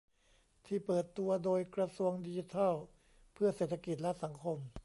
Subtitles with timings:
[0.65, 2.75] ที่เปิดตัวโดยกระทรวงดิจิทัล
[3.33, 4.57] เพื่อเศรษฐกิจและสังคม